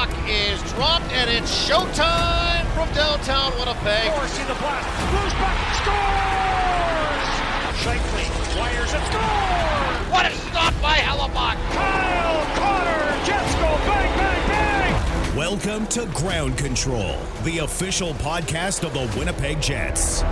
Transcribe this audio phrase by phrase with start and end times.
[0.00, 4.10] puck is dropped, and it's showtime from downtown Winnipeg.
[4.12, 7.28] Morrissey the blast, moves back, scores!
[7.84, 8.24] Shankly
[8.58, 10.10] wires it, scores!
[10.10, 11.58] What a stop by Hellebuyck!
[11.74, 15.36] Kyle Connor, Jets go bang, bang, bang!
[15.36, 20.22] Welcome to Ground Control, the official podcast of the Winnipeg Jets.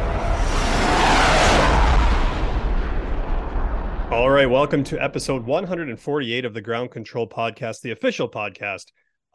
[4.11, 8.87] All right, welcome to episode 148 of the Ground Control Podcast, the official podcast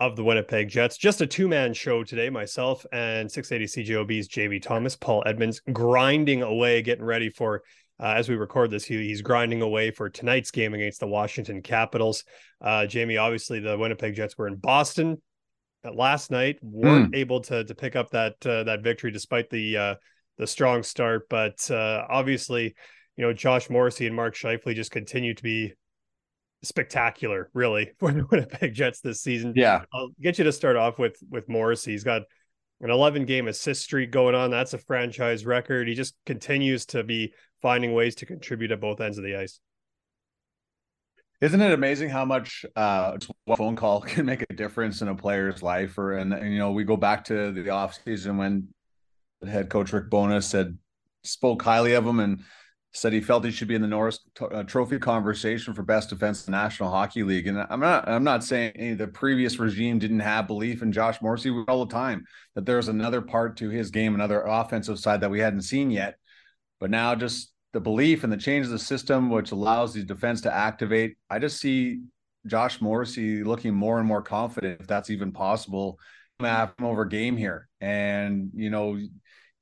[0.08, 0.98] of the Winnipeg Jets.
[0.98, 2.30] Just a two man show today.
[2.30, 7.64] Myself and 680 CJOB's JV Thomas, Paul Edmonds, grinding away, getting ready for,
[8.02, 11.62] uh, as we record this, he, he's grinding away for tonight's game against the Washington
[11.62, 12.26] Capitals.
[12.62, 15.22] Uh, Jamie, obviously, the Winnipeg Jets were in Boston
[15.86, 17.18] last night, weren't mm.
[17.18, 19.96] able to, to pick up that uh, that victory despite the uh,
[20.38, 22.76] the strong start, but uh, obviously
[23.16, 25.74] you know, Josh Morrissey and Mark Scheifele just continue to be
[26.64, 29.54] spectacular, really, for the Winnipeg Jets this season.
[29.56, 29.84] Yeah.
[29.94, 31.92] I'll get you to start off with with Morrissey.
[31.92, 32.24] He's got
[32.82, 34.52] an 11 game assist streak going on.
[34.52, 35.88] That's a franchise record.
[35.88, 39.60] He just continues to be finding ways to contribute at both ends of the ice.
[41.40, 45.16] Isn't it amazing how much uh, a phone call can make a difference in a
[45.16, 45.98] player's life?
[45.98, 48.70] Or and, and you know, we go back to the offseason when
[49.46, 50.78] head coach Rick Bowness said
[51.24, 52.44] spoke highly of him and
[52.94, 56.46] said he felt he should be in the Norris uh, Trophy conversation for best defense
[56.46, 57.48] in the National Hockey League.
[57.48, 61.52] And I'm not I'm not saying the previous regime didn't have belief in Josh Morrissey
[61.68, 65.40] all the time that there's another part to his game, another offensive side that we
[65.40, 66.16] hadn't seen yet.
[66.80, 70.42] But now just the belief and the change of the system, which allows the defense
[70.42, 71.18] to activate.
[71.30, 72.02] I just see
[72.46, 75.98] Josh Morrissey looking more and more confident, if that's even possible,
[76.80, 77.70] over game here.
[77.82, 79.00] And you know,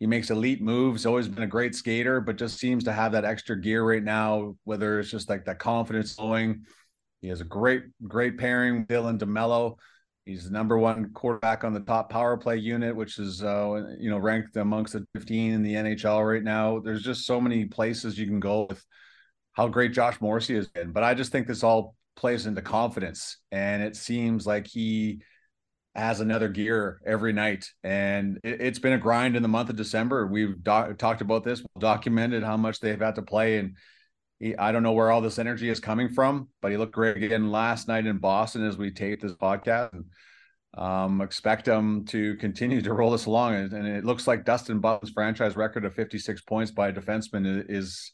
[0.01, 1.05] he makes elite moves.
[1.05, 4.55] Always been a great skater, but just seems to have that extra gear right now.
[4.63, 6.65] Whether it's just like that confidence flowing,
[7.21, 9.75] he has a great, great pairing Dylan DeMelo.
[10.25, 14.09] He's the number one quarterback on the top power play unit, which is uh, you
[14.09, 16.79] know ranked amongst the 15 in the NHL right now.
[16.79, 18.83] There's just so many places you can go with
[19.53, 20.93] how great Josh Morrissey has been.
[20.93, 25.21] But I just think this all plays into confidence, and it seems like he
[25.95, 27.69] has another gear every night.
[27.83, 30.25] And it, has been a grind in the month of December.
[30.27, 33.57] We've do- talked about this, documented how much they've had to play.
[33.57, 33.75] And
[34.39, 37.21] he, I don't know where all this energy is coming from, but he looked great
[37.21, 39.93] again last night in Boston as we taped this podcast.
[39.93, 40.05] And,
[40.73, 43.55] um, expect him to continue to roll this along.
[43.55, 47.65] And, and it looks like Dustin Byfuglien's franchise record of 56 points by a defenseman
[47.69, 48.11] is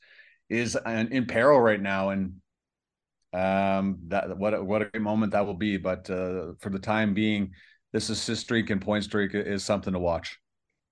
[0.49, 2.09] is in peril right now.
[2.09, 2.35] And
[3.37, 5.77] um, that what a, what a great moment that will be.
[5.77, 7.51] But uh, for the time being,
[7.93, 10.39] this assist streak and point streak is something to watch.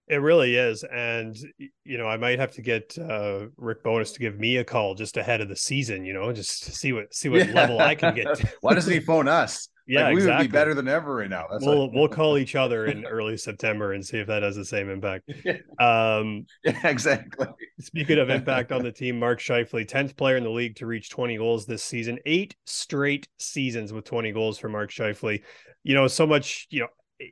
[0.07, 1.35] It really is, and
[1.83, 4.93] you know I might have to get uh, Rick Bowness to give me a call
[4.93, 6.05] just ahead of the season.
[6.05, 7.53] You know, just to see what see what yeah.
[7.53, 8.27] level I can get.
[8.61, 9.67] Why doesn't he phone us?
[9.87, 10.43] Yeah, like, we exactly.
[10.45, 11.45] would be better than ever right now.
[11.49, 14.65] That's we'll we'll call each other in early September and see if that has the
[14.65, 15.31] same impact.
[15.77, 17.47] Um, yeah, exactly.
[17.79, 21.09] Speaking of impact on the team, Mark Scheifele, tenth player in the league to reach
[21.09, 25.43] twenty goals this season, eight straight seasons with twenty goals for Mark Scheifele.
[25.83, 26.67] You know, so much.
[26.69, 26.87] You know,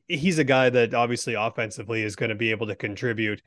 [0.08, 3.42] he's a guy that obviously offensively is going to be able to contribute.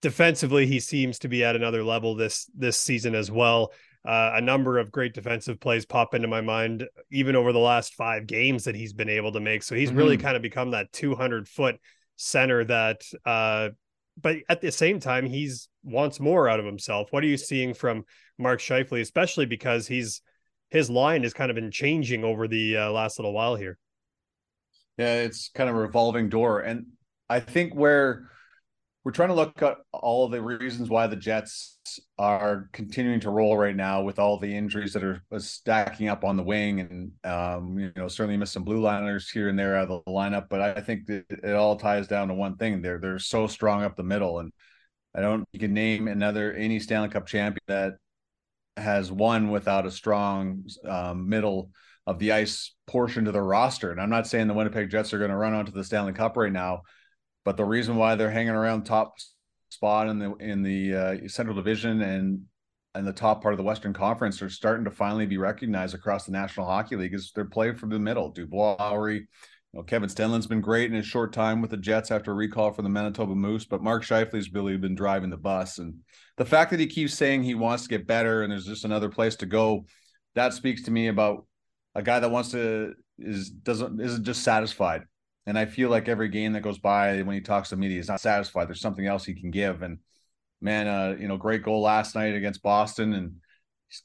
[0.00, 3.72] Defensively, he seems to be at another level this this season as well.
[4.04, 7.94] Uh, a number of great defensive plays pop into my mind, even over the last
[7.94, 9.62] five games that he's been able to make.
[9.62, 9.98] So he's mm-hmm.
[9.98, 11.76] really kind of become that 200 foot
[12.16, 13.70] center that, uh,
[14.20, 17.08] but at the same time, he's wants more out of himself.
[17.12, 18.04] What are you seeing from
[18.38, 20.20] Mark Scheifele, especially because he's
[20.68, 23.78] his line has kind of been changing over the uh, last little while here?
[24.98, 26.86] Yeah, it's kind of a revolving door, and
[27.28, 28.28] I think where
[29.04, 31.78] we're trying to look at all the reasons why the Jets
[32.18, 36.36] are continuing to roll right now with all the injuries that are stacking up on
[36.36, 39.90] the wing, and um, you know certainly miss some blue liners here and there out
[39.90, 40.46] of the lineup.
[40.48, 43.96] But I think it all ties down to one thing: they're they're so strong up
[43.96, 44.52] the middle, and
[45.16, 47.94] I don't you can name another any Stanley Cup champion that
[48.76, 51.70] has won without a strong um, middle
[52.06, 53.90] of the ice portion to the roster.
[53.90, 56.36] And I'm not saying the Winnipeg Jets are going to run onto the Stanley Cup
[56.36, 56.82] right now
[57.44, 59.14] but the reason why they're hanging around top
[59.68, 62.42] spot in the in the uh, Central Division and
[62.94, 66.26] and the top part of the Western Conference are starting to finally be recognized across
[66.26, 68.30] the National Hockey League is they're playing from the middle.
[68.30, 69.26] Dubois, Lowry, you
[69.72, 72.70] know, Kevin Stenlund's been great in his short time with the Jets after a recall
[72.70, 75.78] from the Manitoba Moose, but Mark Scheifele's really been driving the bus.
[75.78, 75.94] And
[76.36, 79.08] the fact that he keeps saying he wants to get better and there's just another
[79.08, 79.86] place to go,
[80.34, 81.46] that speaks to me about
[81.94, 85.02] a guy that wants to is doesn't isn't just satisfied.
[85.46, 88.08] And I feel like every game that goes by when he talks to media, he's
[88.08, 88.68] not satisfied.
[88.68, 89.82] There's something else he can give.
[89.82, 89.98] And
[90.60, 93.34] man, uh, you know, great goal last night against Boston, and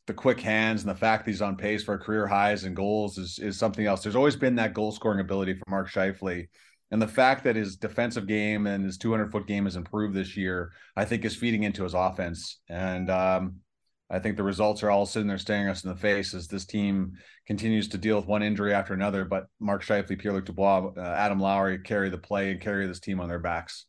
[0.05, 3.17] the quick hands and the fact that he's on pace for career highs and goals
[3.17, 4.03] is is something else.
[4.03, 6.47] There's always been that goal scoring ability for Mark Scheifele.
[6.89, 10.37] And the fact that his defensive game and his 200 foot game has improved this
[10.37, 12.59] year, I think is feeding into his offense.
[12.69, 13.57] And um,
[14.09, 16.65] I think the results are all sitting there staring us in the face as this
[16.65, 17.13] team
[17.45, 19.25] continues to deal with one injury after another.
[19.25, 23.01] But Mark Scheifele, Pierre Luc Dubois, uh, Adam Lowry carry the play and carry this
[23.01, 23.86] team on their backs.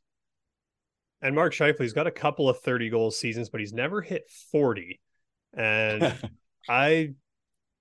[1.22, 5.00] And Mark Scheifele's got a couple of 30 goal seasons, but he's never hit 40.
[5.56, 6.14] And
[6.68, 7.14] I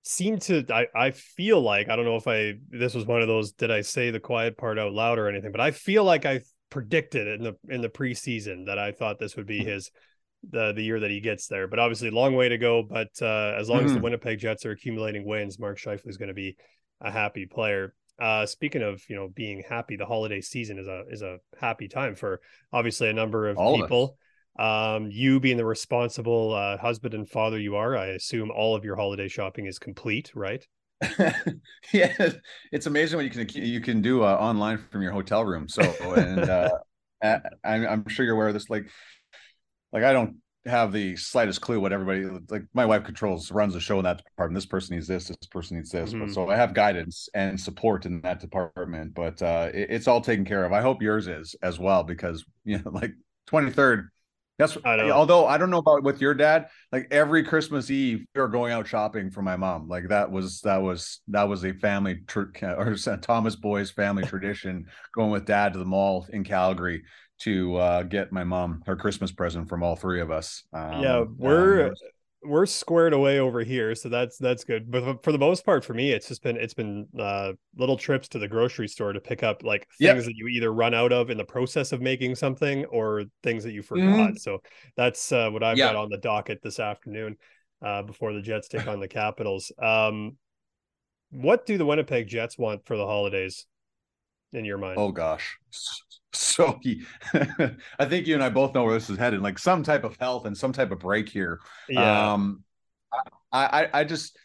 [0.02, 3.28] seem to I, I feel like I don't know if I this was one of
[3.28, 6.24] those did I say the quiet part out loud or anything, but I feel like
[6.24, 6.40] I
[6.70, 9.68] predicted in the in the preseason that I thought this would be hmm.
[9.68, 9.90] his
[10.48, 11.68] the the year that he gets there.
[11.68, 12.82] But obviously, long way to go.
[12.82, 13.86] But uh, as long mm-hmm.
[13.86, 14.04] as the mm-hmm.
[14.04, 16.56] Winnipeg Jets are accumulating wins, Mark Scheifele is going to be
[17.00, 17.94] a happy player.
[18.20, 21.88] Uh, speaking of you know being happy, the holiday season is a is a happy
[21.88, 22.40] time for
[22.72, 24.04] obviously a number of all people.
[24.04, 24.14] Of
[24.58, 28.84] um, you being the responsible uh, husband and father you are, I assume all of
[28.84, 30.66] your holiday shopping is complete, right?
[31.92, 32.30] yeah,
[32.72, 35.68] it's amazing what you can you can do uh, online from your hotel room.
[35.68, 35.82] So,
[36.16, 36.70] and uh,
[37.22, 38.68] I, I'm sure you're aware of this.
[38.68, 38.86] Like,
[39.92, 40.36] like I don't
[40.66, 44.22] have the slightest clue what everybody like my wife controls runs the show in that
[44.24, 44.56] department.
[44.56, 46.10] This person needs this this person needs this.
[46.10, 46.26] Mm-hmm.
[46.26, 50.20] but so i have guidance and support in that department but uh it, it's all
[50.20, 50.72] taken care of.
[50.72, 53.12] I hope yours is as well because you know like
[53.50, 54.08] 23rd
[54.58, 58.40] that's I although I don't know about with your dad, like every Christmas Eve we
[58.40, 59.86] are going out shopping for my mom.
[59.86, 64.86] Like that was that was that was a family tr- or Thomas Boys family tradition
[65.14, 67.04] going with dad to the mall in Calgary
[67.40, 70.64] to uh, get my mom her Christmas present from all three of us.
[70.72, 71.94] Um, yeah, we're um,
[72.44, 74.90] we're squared away over here, so that's that's good.
[74.90, 78.28] But for the most part, for me, it's just been it's been uh, little trips
[78.28, 80.24] to the grocery store to pick up like things yep.
[80.24, 83.72] that you either run out of in the process of making something or things that
[83.72, 84.04] you forgot.
[84.04, 84.36] Mm-hmm.
[84.36, 84.58] So
[84.96, 85.92] that's uh, what I've yep.
[85.92, 87.36] got on the docket this afternoon
[87.84, 89.72] uh, before the Jets take on the Capitals.
[89.80, 90.36] Um,
[91.30, 93.66] what do the Winnipeg Jets want for the holidays?
[94.52, 94.94] In your mind?
[94.98, 95.58] Oh gosh,
[96.32, 97.04] so he,
[97.98, 99.40] I think you and I both know where this is headed.
[99.40, 101.60] Like some type of health and some type of break here.
[101.88, 102.32] Yeah.
[102.32, 102.64] Um,
[103.52, 104.36] I, I, I just,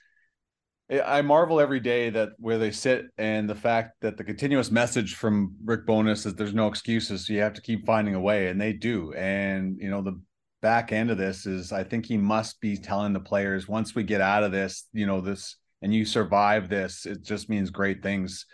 [0.89, 5.15] I marvel every day that where they sit and the fact that the continuous message
[5.15, 7.25] from Rick Bowness is there's no excuses.
[7.25, 9.13] So you have to keep finding a way, and they do.
[9.13, 10.21] And you know the
[10.62, 14.03] back end of this is I think he must be telling the players once we
[14.03, 18.03] get out of this, you know this, and you survive this, it just means great
[18.03, 18.45] things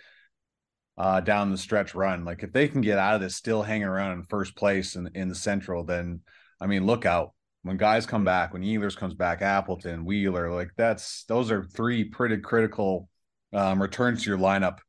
[0.99, 2.25] uh, down the stretch run.
[2.25, 5.09] Like if they can get out of this still hanging around in first place in,
[5.15, 6.21] in the central, then
[6.59, 10.71] I mean, look out when guys come back, when Ehlers comes back, Appleton, Wheeler, like
[10.75, 13.09] that's those are three pretty critical
[13.53, 14.79] um, returns to your lineup.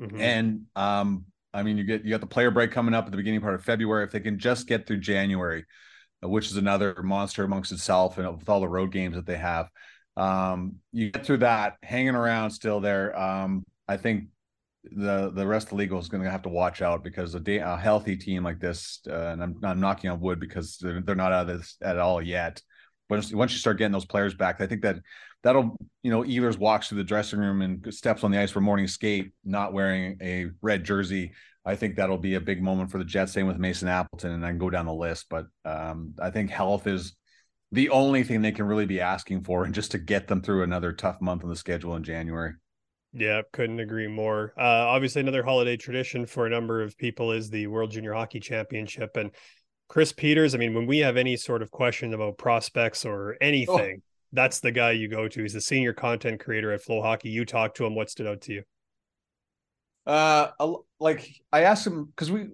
[0.00, 0.20] Mm-hmm.
[0.20, 1.24] And um,
[1.54, 3.54] I mean, you get you got the player break coming up at the beginning part
[3.54, 4.04] of February.
[4.04, 5.64] If they can just get through January,
[6.22, 9.38] uh, which is another monster amongst itself, and with all the road games that they
[9.38, 9.68] have,
[10.18, 13.18] um, you get through that, hanging around still there.
[13.18, 14.28] Um, I think
[14.92, 17.40] the the rest of the league is going to have to watch out because a,
[17.40, 21.00] day, a healthy team like this, uh, and I'm, I'm knocking on wood because they're,
[21.00, 22.62] they're not out of this at all yet.
[23.08, 24.96] But once you start getting those players back, I think that
[25.42, 28.60] that'll you know Ehlers walks through the dressing room and steps on the ice for
[28.60, 31.32] morning skate, not wearing a red jersey.
[31.64, 33.32] I think that'll be a big moment for the Jets.
[33.32, 35.26] Same with Mason Appleton, and I can go down the list.
[35.28, 37.14] But um, I think health is
[37.72, 40.62] the only thing they can really be asking for, and just to get them through
[40.62, 42.54] another tough month on the schedule in January.
[43.18, 44.52] Yeah, couldn't agree more.
[44.58, 48.40] Uh, obviously, another holiday tradition for a number of people is the World Junior Hockey
[48.40, 49.16] Championship.
[49.16, 49.30] And
[49.88, 53.36] Chris Peters, I mean, when we have any sort of question about prospects or oh.
[53.40, 54.06] anything, oh.
[54.34, 55.40] that's the guy you go to.
[55.40, 57.30] He's the senior content creator at FloHockey.
[57.30, 57.94] You talk to him.
[57.94, 58.62] What stood out to you?
[60.06, 60.48] Uh,
[61.00, 62.48] like I asked him because we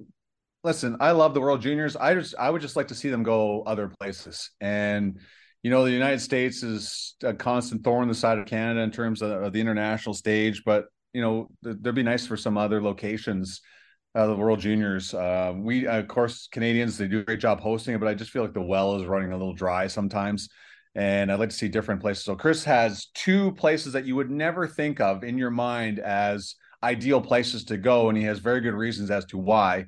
[0.62, 0.96] listen.
[1.00, 1.96] I love the World Juniors.
[1.96, 5.18] I just I would just like to see them go other places and
[5.62, 8.90] you know, the United States is a constant thorn in the side of Canada in
[8.90, 12.58] terms of, of the international stage, but you know, th- would be nice for some
[12.58, 13.60] other locations.
[14.14, 15.14] Uh, the World Juniors.
[15.14, 18.30] Uh, we, of course, Canadians, they do a great job hosting it, but I just
[18.30, 20.50] feel like the well is running a little dry sometimes.
[20.94, 22.24] And I'd like to see different places.
[22.24, 26.56] So Chris has two places that you would never think of in your mind as
[26.82, 29.86] ideal places to go, and he has very good reasons as to why.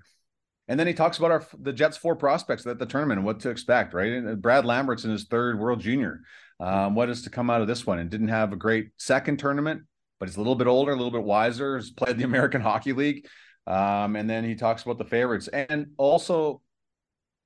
[0.66, 3.40] And then he talks about our the Jets four prospects at the tournament and what
[3.40, 4.12] to expect, right?
[4.12, 6.23] And Brad Lambert's in his third World Junior.
[6.61, 7.99] Um, what is to come out of this one?
[7.99, 9.83] And didn't have a great second tournament,
[10.18, 11.76] but he's a little bit older, a little bit wiser.
[11.76, 13.26] Has played the American Hockey League,
[13.66, 16.62] um, and then he talks about the favorites and also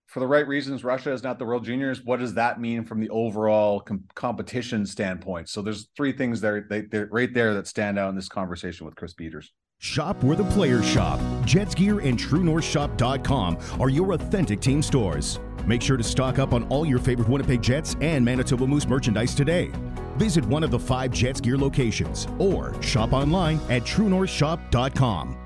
[0.09, 0.85] for the right reasons.
[0.85, 2.03] Russia is not the World Juniors.
[2.03, 5.49] What does that mean from the overall com- competition standpoint?
[5.49, 8.97] So there's three things there, they, right there that stand out in this conversation with
[8.97, 9.53] Chris Peters.
[9.81, 11.21] Shop where the players shop.
[11.45, 15.39] Jets Gear and TrueNorthShop.com are your authentic team stores.
[15.67, 19.37] Make sure to stock up on all your favorite Winnipeg Jets and Manitoba Moose merchandise
[19.37, 19.71] today.
[20.17, 25.39] Visit one of the five Jets gear locations or shop online at truenorthshop.com.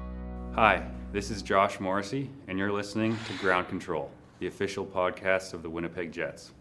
[0.55, 5.63] Hi, this is Josh Morrissey, and you're listening to Ground Control, the official podcast of
[5.63, 6.53] the Winnipeg Jets.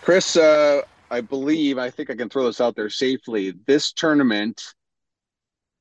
[0.00, 0.80] Chris, uh,
[1.10, 3.52] I believe, I think I can throw this out there safely.
[3.66, 4.74] This tournament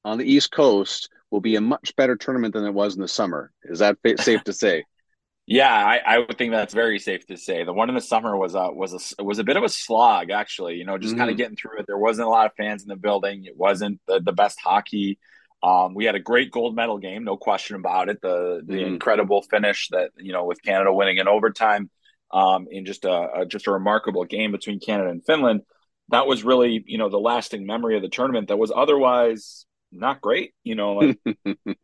[0.05, 3.07] on the East Coast will be a much better tournament than it was in the
[3.07, 3.51] summer.
[3.63, 4.83] Is that safe to say?
[5.45, 7.65] Yeah, I, I, would think that's very safe to say.
[7.65, 10.31] The one in the summer was a was a was a bit of a slog,
[10.31, 10.75] actually.
[10.75, 11.19] You know, just mm-hmm.
[11.19, 11.86] kind of getting through it.
[11.86, 13.43] There wasn't a lot of fans in the building.
[13.43, 15.19] It wasn't the, the best hockey.
[15.62, 18.22] Um, we had a great gold medal game, no question about it.
[18.22, 18.93] The the mm-hmm.
[18.93, 21.89] incredible finish that you know with Canada winning in overtime,
[22.31, 25.63] um, in just a, a just a remarkable game between Canada and Finland.
[26.07, 28.48] That was really you know the lasting memory of the tournament.
[28.48, 30.53] That was otherwise not great.
[30.63, 31.19] You know, like,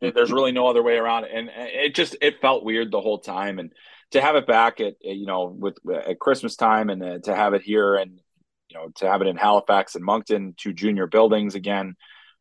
[0.00, 1.30] there's really no other way around it.
[1.32, 3.58] And it just it felt weird the whole time.
[3.58, 3.72] And
[4.12, 7.62] to have it back at you know with at Christmas time and to have it
[7.62, 8.20] here and
[8.68, 11.96] you know to have it in Halifax and Moncton, two junior buildings again.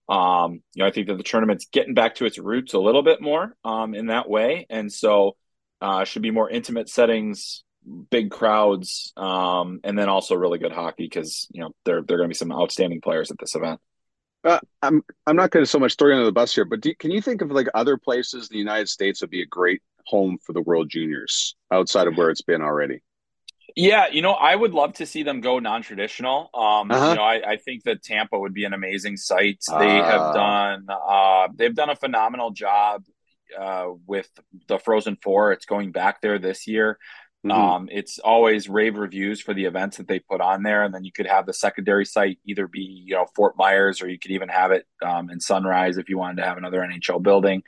[0.08, 3.04] Um, you know, I think that the tournament's getting back to its roots a little
[3.04, 5.36] bit more um, in that way, and so
[5.82, 7.64] uh, should be more intimate settings,
[8.10, 12.18] big crowds, um, and then also really good hockey because you know there there are
[12.18, 13.80] going to be some outstanding players at this event.
[14.44, 16.82] Uh, I'm I'm not going to so much throw you under the bus here, but
[16.82, 19.46] do, can you think of like other places in the United States would be a
[19.46, 23.02] great home for the World Juniors outside of where it's been already?
[23.76, 26.50] Yeah, you know, I would love to see them go non-traditional.
[26.54, 27.10] Um, uh-huh.
[27.10, 29.64] You know, I, I, think that Tampa would be an amazing site.
[29.68, 33.04] They uh, have done uh, they've done a phenomenal job
[33.58, 34.30] uh, with
[34.68, 35.52] the Frozen Four.
[35.52, 36.98] It's going back there this year.
[37.46, 37.52] Mm-hmm.
[37.52, 41.06] Um, it's always rave reviews for the events that they put on there, and then
[41.06, 44.32] you could have the secondary site either be you know Fort Myers or you could
[44.32, 47.64] even have it um, in Sunrise if you wanted to have another NHL building.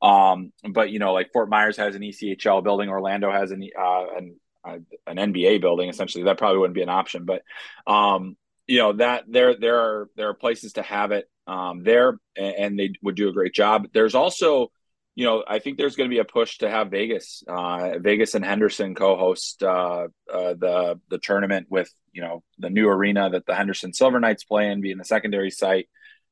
[0.00, 4.06] Um, but you know, like Fort Myers has an ECHL building, Orlando has an uh,
[4.16, 5.90] an, uh, an NBA building.
[5.90, 7.42] Essentially, that probably wouldn't be an option, but
[7.86, 12.18] um, you know that there there are there are places to have it um, there,
[12.38, 13.88] and, and they would do a great job.
[13.92, 14.70] There's also
[15.14, 18.34] you know, I think there's going to be a push to have Vegas, uh, Vegas
[18.34, 23.46] and Henderson co-host uh, uh, the the tournament with you know the new arena that
[23.46, 25.88] the Henderson Silver Knights play in, being the secondary site,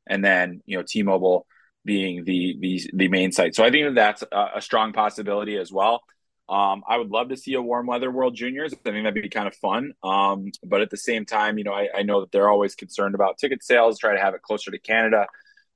[0.07, 1.47] and then you know T-Mobile
[1.85, 3.55] being the the the main site.
[3.55, 6.03] So I think that that's a, a strong possibility as well.
[6.49, 8.73] Um, I would love to see a warm weather World Juniors.
[8.73, 9.93] I think that'd be kind of fun.
[10.03, 13.15] Um, but at the same time, you know, I, I know that they're always concerned
[13.15, 15.27] about ticket sales, try to have it closer to Canada.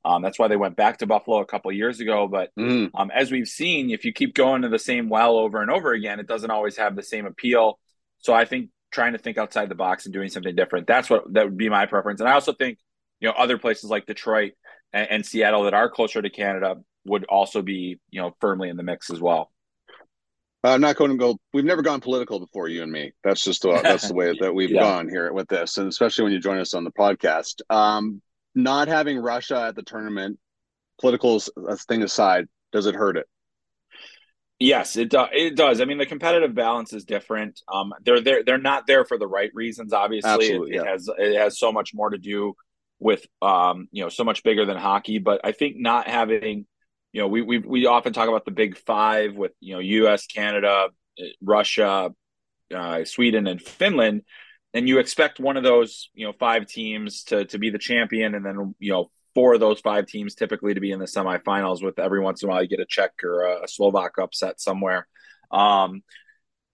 [0.05, 2.27] Um, that's why they went back to Buffalo a couple years ago.
[2.27, 2.91] But mm.
[2.95, 5.93] um, as we've seen, if you keep going to the same well over and over
[5.93, 7.79] again, it doesn't always have the same appeal.
[8.19, 11.33] So I think trying to think outside the box and doing something different that's what
[11.33, 12.21] that would be my preference.
[12.21, 12.79] And I also think
[13.21, 14.53] you know other places like Detroit
[14.93, 18.77] and, and Seattle that are closer to Canada would also be you know firmly in
[18.77, 19.51] the mix as well.
[20.65, 21.37] I'm not going to go.
[21.53, 23.13] We've never gone political before, you and me.
[23.25, 24.81] That's just the, that's the way that we've yeah.
[24.81, 27.63] gone here with this, and especially when you join us on the podcast.
[27.69, 28.23] Um,
[28.55, 30.39] not having Russia at the tournament,
[31.01, 31.41] political
[31.89, 33.27] thing aside, does it hurt it?
[34.59, 35.29] Yes, it does.
[35.33, 35.81] It does.
[35.81, 37.61] I mean, the competitive balance is different.
[37.73, 39.93] Um, they're they're they're not there for the right reasons.
[39.93, 40.83] Obviously, it, yeah.
[40.83, 42.55] it, has it has so much more to do
[43.01, 45.19] with um, you know, so much bigger than hockey.
[45.19, 46.67] But I think not having,
[47.13, 50.27] you know, we we we often talk about the big five with you know, U.S.,
[50.27, 50.91] Canada,
[51.43, 52.13] Russia,
[52.73, 54.23] uh, Sweden, and Finland
[54.75, 58.35] and you expect one of those you know five teams to to be the champion
[58.35, 61.83] and then you know four of those five teams typically to be in the semifinals
[61.83, 65.07] with every once in a while you get a Czech or a Slovak upset somewhere.
[65.51, 66.03] Um,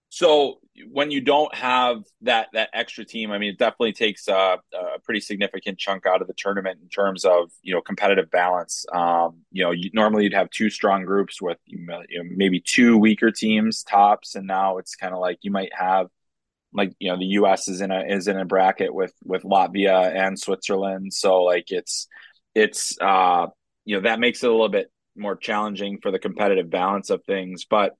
[0.09, 0.59] so
[0.91, 4.99] when you don't have that that extra team i mean it definitely takes a, a
[5.03, 8.85] pretty significant chunk out of the tournament in terms of you know competitive balance.
[8.91, 12.01] Um, you know you, normally you'd have two strong groups with you know,
[12.35, 16.07] maybe two weaker teams tops and now it's kind of like you might have
[16.73, 17.67] like you know the U.S.
[17.67, 22.07] is in a is in a bracket with with Latvia and Switzerland, so like it's
[22.55, 23.47] it's uh
[23.85, 27.23] you know that makes it a little bit more challenging for the competitive balance of
[27.25, 27.95] things, but.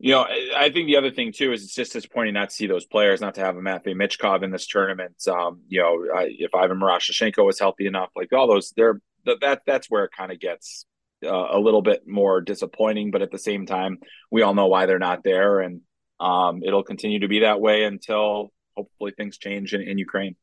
[0.00, 2.66] You know, I think the other thing too is it's just disappointing not to see
[2.66, 5.14] those players, not to have a Matvey Michkov in this tournament.
[5.26, 9.62] Um, you know, I, if Ivan Miroshnichenko was healthy enough, like all those, they're that
[9.64, 10.84] that's where it kind of gets
[11.24, 13.12] uh, a little bit more disappointing.
[13.12, 13.98] But at the same time,
[14.30, 15.80] we all know why they're not there, and
[16.20, 20.36] um, it'll continue to be that way until hopefully things change in, in Ukraine.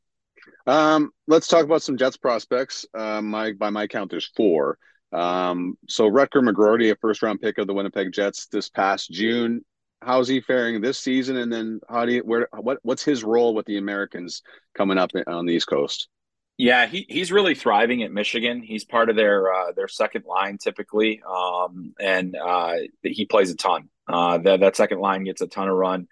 [0.68, 2.86] Um, let's talk about some Jets prospects.
[2.94, 4.78] Uh, my by my count, there's four.
[5.12, 9.64] Um, so Rutger McGroarty, a first round pick of the Winnipeg Jets this past June.
[10.02, 11.38] How's he faring this season?
[11.38, 14.42] And then how do you where what what's his role with the Americans
[14.76, 16.08] coming up on the East Coast?
[16.58, 18.62] Yeah, he, he's really thriving at Michigan.
[18.62, 23.56] He's part of their uh, their second line typically, um, and uh, he plays a
[23.56, 23.90] ton.
[24.12, 26.08] Uh, that that second line gets a ton of run.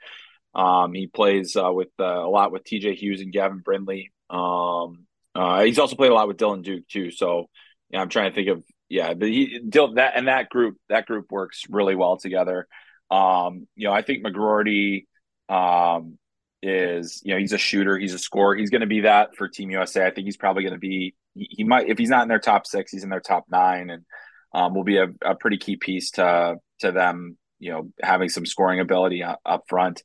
[0.55, 4.11] Um, he plays uh, with uh, a lot with TJ Hughes and Gavin Brindley.
[4.29, 7.11] Um, uh, he's also played a lot with Dylan Duke too.
[7.11, 7.49] So
[7.93, 11.63] I'm trying to think of yeah, but he that and that group that group works
[11.69, 12.67] really well together.
[13.11, 15.05] Um, you know, I think McGroarty
[15.47, 16.17] um,
[16.63, 18.55] is you know he's a shooter, he's a scorer.
[18.55, 20.05] He's going to be that for Team USA.
[20.05, 22.39] I think he's probably going to be he, he, might if he's not in their
[22.39, 24.05] top six, he's in their top nine, and
[24.53, 27.37] um, will be a, a pretty key piece to to them.
[27.59, 30.03] You know, having some scoring ability up, front.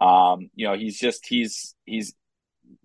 [0.00, 2.14] Um, you know, he's just he's he's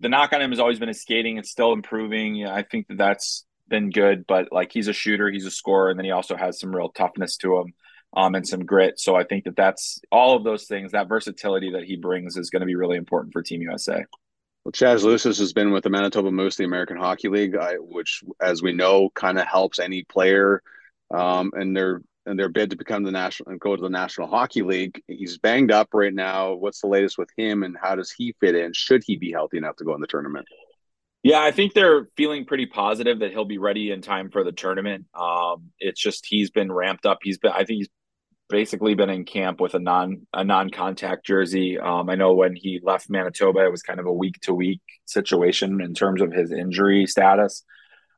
[0.00, 1.38] the knock on him has always been his skating.
[1.38, 2.34] It's still improving.
[2.34, 5.90] Yeah, I think that that's been good, but like he's a shooter, he's a scorer,
[5.90, 7.74] and then he also has some real toughness to him.
[8.16, 9.00] Um, and some grit.
[9.00, 12.48] So I think that that's all of those things, that versatility that he brings is
[12.48, 14.04] going to be really important for Team USA.
[14.64, 18.62] Well, Chaz Lucius has been with the Manitoba Moose, the American Hockey League, which, as
[18.62, 20.62] we know, kind of helps any player
[21.12, 24.28] um, and their and their bid to become the national and go to the National
[24.28, 25.02] Hockey League.
[25.06, 26.54] He's banged up right now.
[26.54, 28.72] What's the latest with him, and how does he fit in?
[28.72, 30.46] Should he be healthy enough to go in the tournament?
[31.22, 34.52] Yeah, I think they're feeling pretty positive that he'll be ready in time for the
[34.52, 35.06] tournament.
[35.18, 37.20] Um, it's just he's been ramped up.
[37.22, 37.88] He's been, I think he's
[38.50, 41.78] basically been in camp with a non a non contact jersey.
[41.78, 44.82] Um, I know when he left Manitoba, it was kind of a week to week
[45.06, 47.64] situation in terms of his injury status.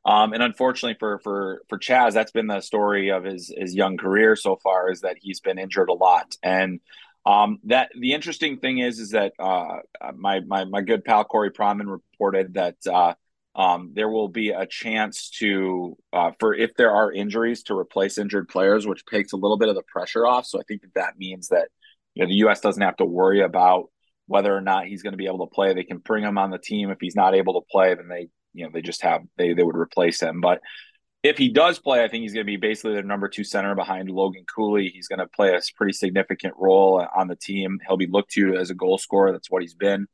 [0.07, 3.97] Um, and unfortunately for for for Chaz, that's been the story of his his young
[3.97, 6.33] career so far is that he's been injured a lot.
[6.41, 6.79] And
[7.25, 9.79] um, that the interesting thing is is that uh,
[10.15, 13.15] my my my good pal Corey Pronman reported that uh,
[13.53, 18.17] um, there will be a chance to uh, for if there are injuries to replace
[18.17, 20.45] injured players, which takes a little bit of the pressure off.
[20.45, 21.67] So I think that that means that
[22.15, 22.61] you know the U.S.
[22.61, 23.89] doesn't have to worry about
[24.27, 25.73] whether or not he's going to be able to play.
[25.73, 26.91] They can bring him on the team.
[26.91, 29.63] If he's not able to play, then they you know they just have they they
[29.63, 30.41] would replace him.
[30.41, 30.61] But
[31.23, 33.75] if he does play, I think he's going to be basically their number two center
[33.75, 34.89] behind Logan Cooley.
[34.89, 37.79] He's going to play a pretty significant role on the team.
[37.87, 39.31] He'll be looked to as a goal scorer.
[39.31, 40.07] That's what he's been.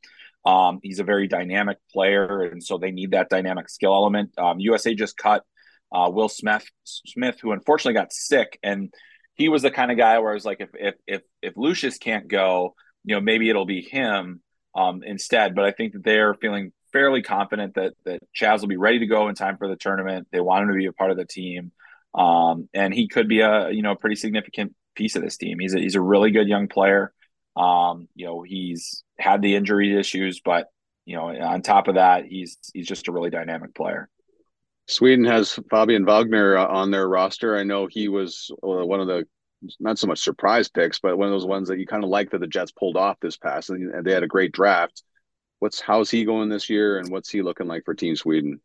[0.46, 4.32] Um, he's a very dynamic player, and so they need that dynamic skill element.
[4.38, 5.44] Um, USA just cut
[5.92, 8.94] uh, Will Smith, Smith, who unfortunately got sick, and
[9.36, 11.98] he was the kind of guy where I was like, if if if if Lucius
[11.98, 14.42] can't go, you know, maybe it'll be him
[14.76, 15.56] um, instead.
[15.56, 19.08] But I think that they're feeling fairly confident that that Chaz will be ready to
[19.08, 20.28] go in time for the tournament.
[20.32, 21.72] They want him to be a part of the team,
[22.14, 25.60] um, and he could be a you know pretty significant piece of this team.
[25.60, 27.12] He's a, he's a really good young player.
[27.56, 30.68] Um, you know, he's had the injury issues, but
[31.06, 34.10] you know, on top of that, he's he's just a really dynamic player.
[34.88, 37.58] Sweden has Fabian Wagner uh, on their roster.
[37.58, 39.26] I know he was uh, one of the
[39.80, 42.32] not so much surprise picks, but one of those ones that you kind of like
[42.32, 45.04] that the Jets pulled off this past, and they had a great draft
[45.64, 48.60] what's how's he going this year, and what's he looking like for Team Sweden?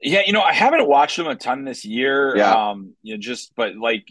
[0.00, 2.34] Yeah, you know, I haven't watched him a ton this year.
[2.34, 2.70] Yeah.
[2.70, 4.06] Um, you know, just but like,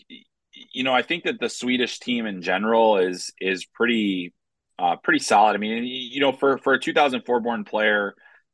[0.71, 4.36] you know, I think that the Swedish team in general is is pretty
[4.77, 5.55] uh, pretty solid.
[5.55, 8.13] I mean, you know, for for a 2004 born player,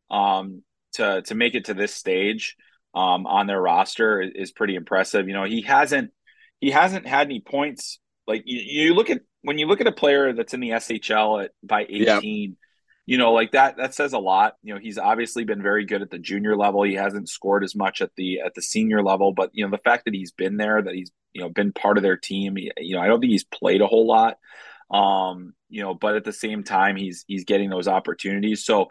[0.10, 2.56] um, to to make it to this stage,
[2.96, 5.28] um, on their roster is, is pretty impressive.
[5.28, 6.12] You know, he hasn't
[6.62, 8.00] he hasn't had any points.
[8.28, 11.44] Like you, you look at when you look at a player that's in the SHL
[11.44, 12.56] at by 18
[13.08, 14.58] you know, like that that says a lot.
[14.62, 16.84] You know, he's obviously been very good at the junior level.
[16.84, 19.82] He hasn't scored as much at the at the senior level, but you know, the
[19.82, 22.58] fact that he's been there, that he's you know been part of their team.
[22.58, 24.38] You know, I don't think he's played a whole lot.
[24.92, 28.66] Um, you know, but at the same time, he's he's getting those opportunities.
[28.66, 28.88] So,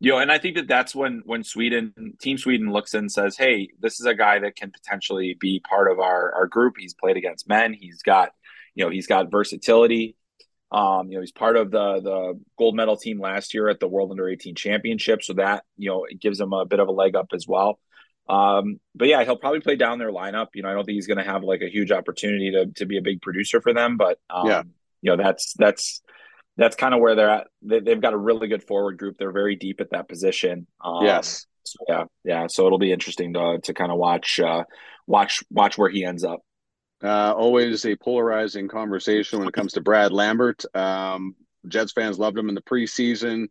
[0.00, 3.36] you know, and I think that that's when when Sweden Team Sweden looks and says,
[3.36, 6.74] "Hey, this is a guy that can potentially be part of our our group.
[6.76, 7.72] He's played against men.
[7.72, 8.30] He's got,
[8.74, 10.16] you know, he's got versatility."
[10.72, 13.88] Um, you know, he's part of the the gold medal team last year at the
[13.88, 16.92] World Under 18 Championship, so that you know it gives him a bit of a
[16.92, 17.78] leg up as well.
[18.28, 20.48] Um, but yeah, he'll probably play down their lineup.
[20.54, 22.86] You know, I don't think he's going to have like a huge opportunity to to
[22.86, 24.62] be a big producer for them, but um, yeah,
[25.02, 26.02] you know, that's that's
[26.56, 27.46] that's kind of where they're at.
[27.62, 29.16] They, have got a really good forward group.
[29.18, 30.66] They're very deep at that position.
[30.84, 31.46] Um, yes.
[31.64, 32.46] So yeah, yeah.
[32.48, 34.64] So it'll be interesting to to kind of watch uh,
[35.06, 36.40] watch watch where he ends up.
[37.02, 40.64] Uh, always a polarizing conversation when it comes to Brad Lambert.
[40.74, 41.34] Um,
[41.66, 43.48] Jets fans loved him in the preseason.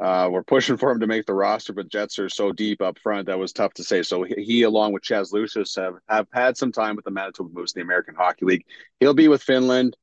[0.00, 2.98] Uh, we're pushing for him to make the roster, but Jets are so deep up
[2.98, 4.02] front that was tough to say.
[4.02, 7.72] So he, along with Chaz Lucius, have, have had some time with the Manitoba Moose
[7.72, 8.64] in the American Hockey League.
[9.00, 9.96] He'll be with Finland.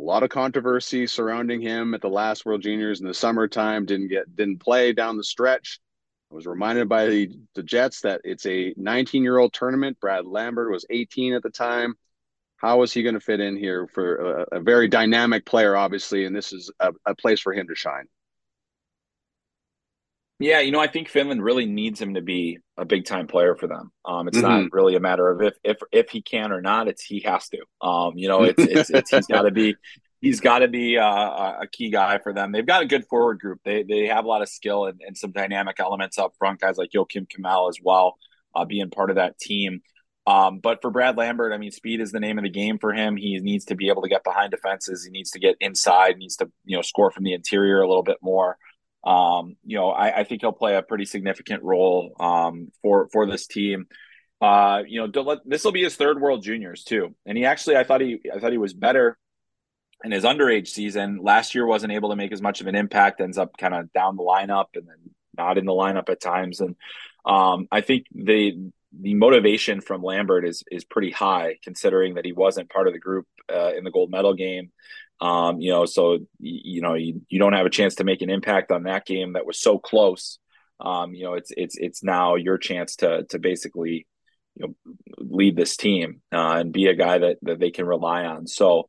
[0.00, 3.86] A lot of controversy surrounding him at the last World Juniors in the summertime.
[3.86, 5.78] Didn't get didn't play down the stretch.
[6.32, 10.00] I was reminded by the, the Jets that it's a 19 year old tournament.
[10.00, 11.94] Brad Lambert was 18 at the time
[12.64, 16.24] how is he going to fit in here for a, a, very dynamic player, obviously,
[16.24, 18.06] and this is a, a, place for him to shine.
[20.38, 23.54] Yeah, you know, I think Finland really needs him to be a big time player
[23.54, 23.92] for them.
[24.04, 24.62] Um, it's mm-hmm.
[24.62, 26.88] not really a matter of if if if he can or not.
[26.88, 27.58] It's he has to.
[27.86, 29.76] Um, you know, it's it's, it's he's got to be
[30.20, 31.04] he's got to be uh,
[31.60, 32.50] a key guy for them.
[32.50, 33.60] They've got a good forward group.
[33.64, 36.60] They they have a lot of skill and, and some dynamic elements up front.
[36.60, 38.16] Guys like Joakim Kemell as well,
[38.54, 39.82] uh, being part of that team.
[40.26, 42.92] Um, but for Brad Lambert, I mean, speed is the name of the game for
[42.92, 43.16] him.
[43.16, 45.04] He needs to be able to get behind defenses.
[45.04, 46.16] He needs to get inside.
[46.16, 48.56] Needs to you know score from the interior a little bit more.
[49.04, 53.26] Um, you know, I, I, think he'll play a pretty significant role um, for for
[53.26, 53.86] this team.
[54.40, 57.84] Uh, you know, this will be his third World Juniors too, and he actually, I
[57.84, 59.18] thought he, I thought he was better
[60.04, 61.18] in his underage season.
[61.22, 63.20] Last year wasn't able to make as much of an impact.
[63.20, 66.60] Ends up kind of down the lineup and then not in the lineup at times.
[66.60, 66.76] And
[67.24, 72.32] um, I think the the motivation from Lambert is is pretty high, considering that he
[72.32, 74.70] wasn't part of the group uh, in the gold medal game.
[75.20, 78.30] Um, you know, so you know you, you don't have a chance to make an
[78.30, 80.38] impact on that game that was so close.
[80.80, 84.06] Um, you know, it's it's it's now your chance to to basically
[84.56, 88.24] you know lead this team uh, and be a guy that that they can rely
[88.24, 88.46] on.
[88.46, 88.88] So.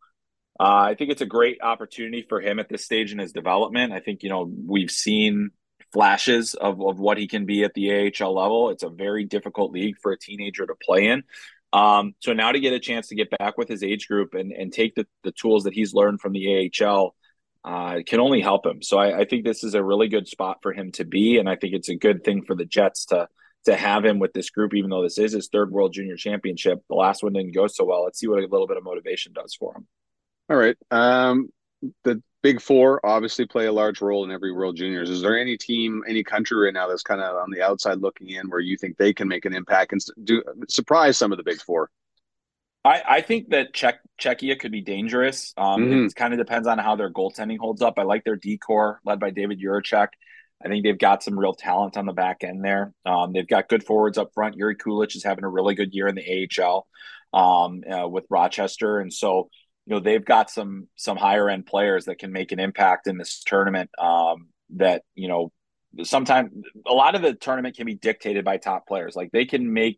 [0.58, 3.92] Uh, I think it's a great opportunity for him at this stage in his development.
[3.92, 5.52] I think you know we've seen
[5.96, 8.70] flashes of, of what he can be at the AHL level.
[8.70, 11.24] It's a very difficult league for a teenager to play in.
[11.72, 14.52] Um, so now to get a chance to get back with his age group and,
[14.52, 17.16] and take the, the tools that he's learned from the AHL
[17.64, 18.82] uh, can only help him.
[18.82, 21.38] So I, I, think this is a really good spot for him to be.
[21.38, 23.28] And I think it's a good thing for the Jets to
[23.66, 26.84] to have him with this group, even though this is his third World Junior Championship.
[26.88, 28.04] The last one didn't go so well.
[28.04, 29.88] Let's see what a little bit of motivation does for him.
[30.50, 30.78] All right.
[30.92, 31.50] Um,
[32.04, 35.10] the Big Four obviously play a large role in every World Juniors.
[35.10, 38.30] Is there any team, any country right now that's kind of on the outside looking
[38.30, 41.44] in where you think they can make an impact and do surprise some of the
[41.44, 41.90] Big Four?
[42.84, 45.56] I, I think that Czech, Czechia could be dangerous.
[45.58, 46.06] Um, mm-hmm.
[46.06, 47.98] It kind of depends on how their goaltending holds up.
[47.98, 50.10] I like their decor led by David Jiricek.
[50.64, 52.94] I think they've got some real talent on the back end there.
[53.08, 54.56] Um, they've got good forwards up front.
[54.56, 56.86] Yuri Kulich is having a really good year in the AHL
[57.34, 59.50] um, uh, with Rochester, and so
[59.86, 63.18] you know they've got some some higher end players that can make an impact in
[63.18, 65.52] this tournament um, that you know
[66.04, 66.52] sometimes
[66.86, 69.16] a lot of the tournament can be dictated by top players.
[69.16, 69.98] Like they can make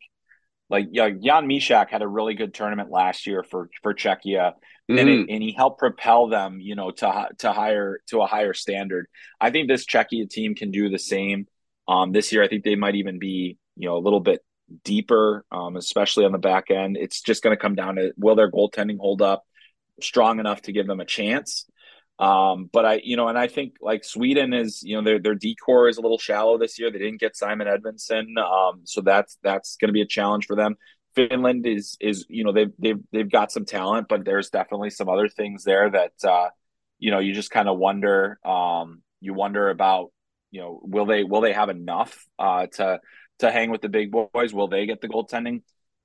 [0.70, 4.54] like you know, Jan Mysak had a really good tournament last year for for Czechia
[4.54, 4.98] mm-hmm.
[4.98, 8.54] and, it, and he helped propel them you know to to higher to a higher
[8.54, 9.08] standard.
[9.40, 11.48] I think this Czechia team can do the same
[11.88, 12.44] um, this year.
[12.44, 14.42] I think they might even be you know a little bit
[14.84, 16.98] deeper um, especially on the back end.
[16.98, 19.46] It's just going to come down to will their goaltending hold up
[20.02, 21.66] strong enough to give them a chance.
[22.20, 25.36] Um, but I, you know, and I think like Sweden is, you know, their their
[25.36, 26.92] decor is a little shallow this year.
[26.92, 30.56] They didn't get Simon Edvinsson, um, so that's that's going to be a challenge for
[30.56, 30.78] them.
[31.14, 35.10] Finland is is you know they've they've they've got some talent, but there's definitely some
[35.10, 36.50] other things there that uh,
[36.98, 38.40] you know you just kind of wonder.
[38.44, 40.12] Um, you wonder about
[40.50, 43.00] you know will they will they have enough uh, to
[43.40, 44.54] to hang with the big boys?
[44.54, 45.62] Will they get the goaltending?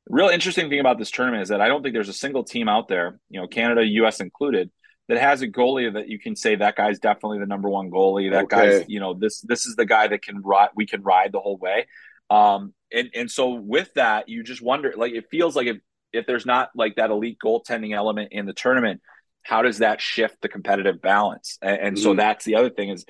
[0.08, 2.68] Real interesting thing about this tournament is that I don't think there's a single team
[2.68, 4.70] out there, you know, Canada, US included,
[5.08, 8.30] that has a goalie that you can say that guy's definitely the number one goalie.
[8.30, 8.78] That okay.
[8.78, 11.40] guy's, you know, this this is the guy that can ride we can ride the
[11.40, 11.86] whole way.
[12.30, 15.78] Um and and so with that, you just wonder like it feels like if
[16.12, 19.00] if there's not like that elite goaltending element in the tournament,
[19.42, 21.58] how does that shift the competitive balance?
[21.60, 22.02] And, and mm-hmm.
[22.02, 23.04] so that's the other thing is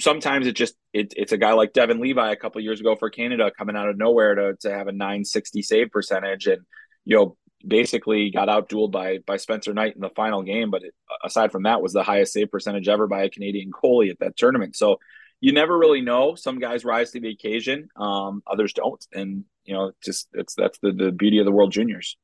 [0.00, 3.10] sometimes it just it, it's a guy like Devon Levi a couple years ago for
[3.10, 6.62] Canada coming out of nowhere to to have a 960 save percentage and
[7.04, 10.70] you know basically got out outdueled by by Spencer Knight in the final game.
[10.70, 14.10] But it, aside from that, was the highest save percentage ever by a Canadian goalie
[14.10, 14.76] at that tournament.
[14.76, 14.98] So
[15.40, 16.34] you never really know.
[16.34, 20.78] Some guys rise to the occasion, um, others don't, and you know, just it's that's
[20.80, 22.16] the the beauty of the World Juniors.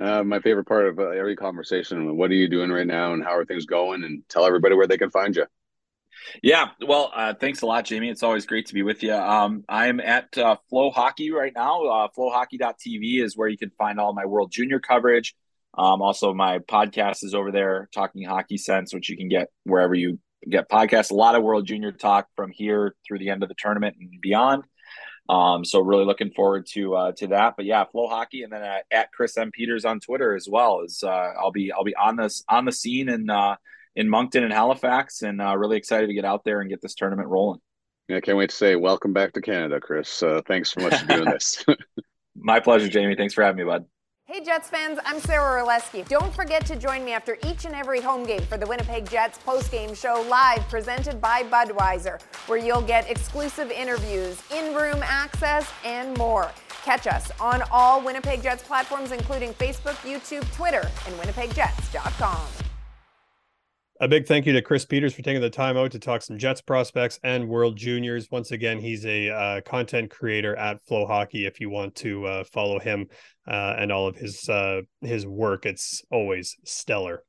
[0.00, 2.16] Uh, my favorite part of uh, every conversation.
[2.16, 4.04] What are you doing right now, and how are things going?
[4.04, 5.46] And tell everybody where they can find you.
[6.42, 8.08] Yeah, well, uh, thanks a lot, Jamie.
[8.08, 9.14] It's always great to be with you.
[9.14, 11.84] Um, I'm at uh, FloHockey right now.
[11.84, 15.34] Uh, FloHockey.tv is where you can find all my World Junior coverage.
[15.76, 19.94] Um, also, my podcast is over there, Talking Hockey Sense, which you can get wherever
[19.94, 21.10] you get podcasts.
[21.10, 24.20] A lot of World Junior talk from here through the end of the tournament and
[24.20, 24.64] beyond.
[25.30, 27.54] Um, so really looking forward to uh, to that.
[27.56, 30.80] But yeah, FloHockey, and then uh, at Chris M Peters on Twitter as well.
[30.80, 33.54] Is uh, I'll be I'll be on this on the scene in uh,
[33.94, 36.96] in Moncton and Halifax, and uh, really excited to get out there and get this
[36.96, 37.60] tournament rolling.
[38.08, 40.20] Yeah, I can't wait to say welcome back to Canada, Chris.
[40.20, 41.64] Uh, thanks so much for doing this.
[42.34, 43.14] My pleasure, Jamie.
[43.14, 43.84] Thanks for having me, bud.
[44.32, 46.06] Hey Jets fans, I'm Sarah Orlesky.
[46.06, 49.38] Don't forget to join me after each and every home game for the Winnipeg Jets
[49.38, 56.48] post-game show live presented by Budweiser, where you'll get exclusive interviews, in-room access, and more.
[56.84, 62.69] Catch us on all Winnipeg Jets platforms including Facebook, YouTube, Twitter, and winnipegjets.com.
[64.02, 66.38] A big thank you to Chris Peters for taking the time out to talk some
[66.38, 68.30] Jets prospects and World Juniors.
[68.30, 71.46] Once again, he's a uh, content creator at FloHockey.
[71.46, 73.08] If you want to uh, follow him
[73.46, 77.24] uh, and all of his uh, his work, it's always stellar.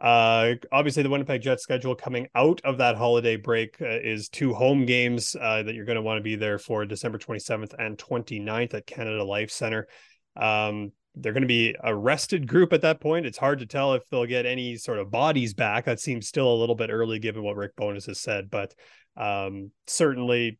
[0.00, 4.54] Uh, obviously, the Winnipeg Jets schedule coming out of that holiday break uh, is two
[4.54, 8.72] home games that you're going to want to be there for December 27th and 29th
[8.72, 9.88] at Canada Life Center.
[10.36, 13.26] Um, they're going to be a rested group at that point.
[13.26, 15.84] It's hard to tell if they'll get any sort of bodies back.
[15.84, 18.74] That seems still a little bit early given what Rick Bowness has said, but
[19.16, 20.58] um, certainly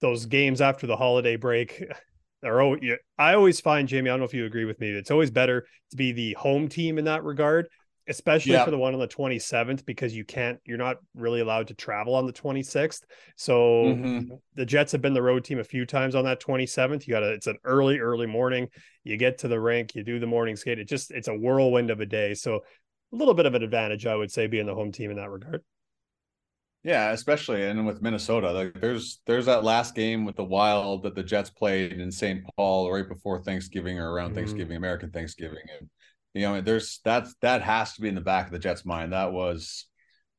[0.00, 1.82] those games after the holiday break
[2.44, 2.76] are oh,
[3.18, 5.66] I always find Jamie, I don't know if you agree with me, it's always better
[5.90, 7.68] to be the home team in that regard
[8.08, 8.64] especially yeah.
[8.64, 12.14] for the one on the 27th because you can't you're not really allowed to travel
[12.14, 13.02] on the 26th
[13.36, 14.34] so mm-hmm.
[14.54, 17.20] the jets have been the road team a few times on that 27th you got
[17.20, 18.68] to it's an early early morning
[19.04, 21.90] you get to the rink you do the morning skate it just it's a whirlwind
[21.90, 22.56] of a day so
[23.12, 25.30] a little bit of an advantage i would say being the home team in that
[25.30, 25.62] regard
[26.82, 31.14] yeah especially and with minnesota like there's there's that last game with the wild that
[31.14, 34.36] the jets played in st paul right before thanksgiving or around mm-hmm.
[34.36, 35.88] thanksgiving american thanksgiving and
[36.34, 39.12] you know, there's that's that has to be in the back of the Jets' mind.
[39.12, 39.86] That was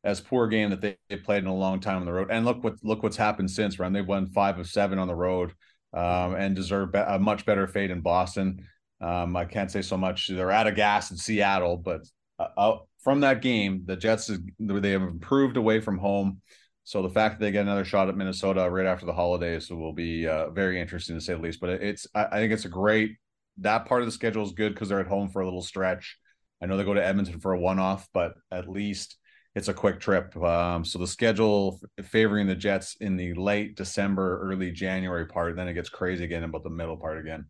[0.04, 2.30] as poor game that they, they played in a long time on the road.
[2.30, 3.80] And look what look what's happened since.
[3.80, 5.54] Run they've won five of seven on the road,
[5.94, 8.68] um, and deserve a much better fate in Boston.
[9.02, 10.28] Um, I can't say so much.
[10.28, 12.02] They're out of gas in Seattle, but
[12.40, 14.30] uh, uh from that game, the Jets
[14.60, 16.42] they have improved away from home.
[16.84, 19.94] So the fact that they get another shot at Minnesota right after the holidays will
[19.94, 21.60] be uh, very interesting to say the least.
[21.60, 23.16] But it's I, I think it's a great
[23.58, 26.18] that part of the schedule is good because they're at home for a little stretch.
[26.62, 29.18] I know they go to Edmonton for a one off, but at least
[29.56, 30.36] it's a quick trip.
[30.38, 35.68] Um, so the schedule favoring the Jets in the late December, early January part, then
[35.68, 37.46] it gets crazy again about the middle part again.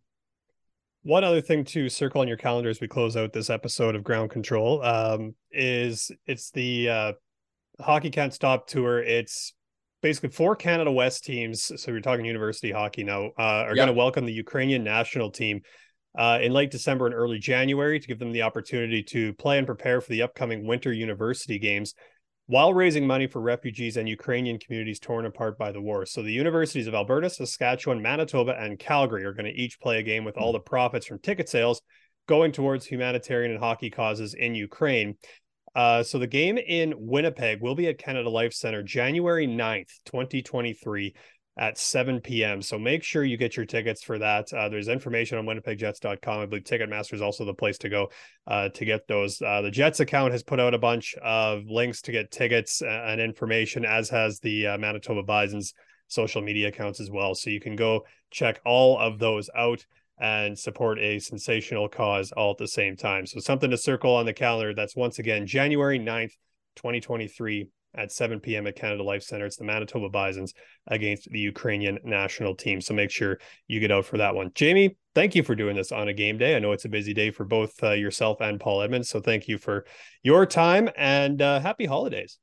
[1.04, 4.04] One other thing to circle on your calendar as we close out this episode of
[4.04, 7.14] Ground Control um, is it's the uh,
[7.80, 9.04] Hockey Can't Stop tour.
[9.04, 9.54] It's
[10.02, 11.72] basically four Canada West teams.
[11.80, 13.28] So we're talking university hockey now.
[13.38, 13.76] Uh, are yep.
[13.76, 15.62] going to welcome the Ukrainian national team
[16.18, 19.68] uh, in late December and early January to give them the opportunity to play and
[19.68, 21.94] prepare for the upcoming Winter University Games
[22.48, 26.06] while raising money for refugees and Ukrainian communities torn apart by the war.
[26.06, 30.04] So the universities of Alberta, Saskatchewan, Manitoba, and Calgary are going to each play a
[30.04, 31.82] game with all the profits from ticket sales
[32.28, 35.16] going towards humanitarian and hockey causes in Ukraine.
[35.76, 41.14] Uh, so the game in Winnipeg will be at Canada Life Center January 9th, 2023
[41.58, 42.62] at 7 p.m.
[42.62, 44.52] So make sure you get your tickets for that.
[44.52, 46.40] Uh, there's information on winnipegjets.com.
[46.40, 48.12] I believe Ticketmaster is also the place to go
[48.46, 49.42] uh, to get those.
[49.42, 53.22] Uh, the Jets account has put out a bunch of links to get tickets and
[53.22, 55.74] information, as has the uh, Manitoba Bison's
[56.08, 57.34] social media accounts as well.
[57.36, 59.86] So you can go check all of those out
[60.18, 63.26] and support a sensational cause all at the same time.
[63.26, 64.74] So something to circle on the calendar.
[64.74, 66.34] That's once again January 9th,
[66.76, 68.68] 2023 at 7 p.m.
[68.68, 69.46] at Canada Life Center.
[69.46, 70.54] It's the Manitoba Bisons
[70.88, 72.82] against the Ukrainian national team.
[72.82, 74.52] So make sure you get out for that one.
[74.56, 76.56] Jamie, thank you for doing this on a game day.
[76.56, 79.10] I know it's a busy day for both uh, yourself and Paul Edmonds.
[79.10, 79.86] So thank you for
[80.24, 82.38] your time and uh, happy holidays.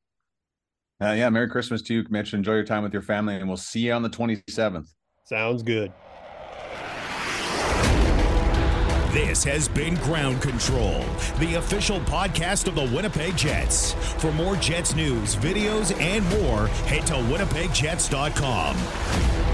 [1.03, 2.33] Uh, yeah, Merry Christmas to you, Mitch.
[2.33, 4.87] Enjoy your time with your family, and we'll see you on the 27th.
[5.25, 5.93] Sounds good.
[9.13, 11.05] This has been Ground Control,
[11.39, 13.93] the official podcast of the Winnipeg Jets.
[13.93, 19.52] For more Jets news, videos, and more, head to winnipegjets.com.